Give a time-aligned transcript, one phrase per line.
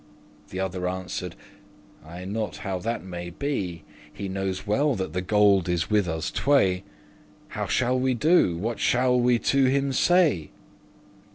[0.49, 1.35] Th' other answer'd,
[2.03, 5.91] "I n'ot* how that may be; *know not He knows well that the gold is
[5.91, 6.83] with us tway.
[7.53, 8.57] What shall we do?
[8.57, 10.49] what shall we to him say?"